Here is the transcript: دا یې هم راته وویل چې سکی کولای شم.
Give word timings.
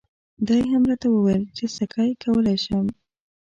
دا 0.47 0.55
یې 0.61 0.67
هم 0.73 0.83
راته 0.89 1.07
وویل 1.11 1.43
چې 1.57 1.65
سکی 1.77 2.11
کولای 2.23 2.57
شم. 2.63 2.85